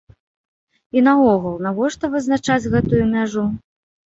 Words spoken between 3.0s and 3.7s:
мяжу?